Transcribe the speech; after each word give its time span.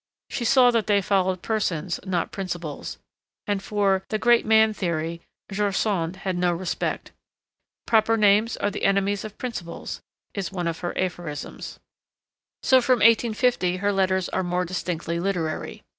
She 0.31 0.45
saw 0.45 0.71
that 0.71 0.87
they 0.87 0.99
followed 0.99 1.43
persons 1.43 1.99
not 2.03 2.31
principles, 2.31 2.97
and 3.45 3.61
for 3.61 4.03
'the 4.09 4.17
great 4.17 4.47
man 4.47 4.73
theory' 4.73 5.21
George 5.51 5.77
Sand 5.77 6.15
had 6.25 6.35
no 6.35 6.51
respect. 6.53 7.11
'Proper 7.85 8.17
names 8.17 8.57
are 8.57 8.71
the 8.71 8.83
enemies 8.83 9.23
of 9.23 9.37
principles' 9.37 10.01
is 10.33 10.51
one 10.51 10.67
of 10.67 10.79
her 10.79 10.97
aphorisms. 10.97 11.79
So 12.63 12.81
from 12.81 12.95
1850 13.01 13.77
her 13.77 13.93
letters 13.93 14.27
are 14.29 14.41
more 14.41 14.65
distinctly 14.65 15.19
literary. 15.19 15.83